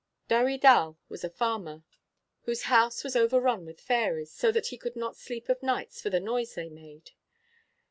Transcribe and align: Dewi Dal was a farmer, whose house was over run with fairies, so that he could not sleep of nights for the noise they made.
Dewi 0.27 0.57
Dal 0.57 0.97
was 1.09 1.23
a 1.23 1.29
farmer, 1.29 1.83
whose 2.45 2.63
house 2.63 3.03
was 3.03 3.15
over 3.15 3.39
run 3.39 3.67
with 3.67 3.79
fairies, 3.79 4.31
so 4.31 4.51
that 4.51 4.65
he 4.69 4.77
could 4.79 4.95
not 4.95 5.15
sleep 5.15 5.47
of 5.47 5.61
nights 5.61 6.01
for 6.01 6.09
the 6.09 6.19
noise 6.19 6.55
they 6.55 6.69
made. 6.69 7.11